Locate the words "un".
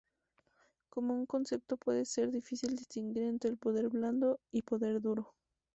1.13-1.27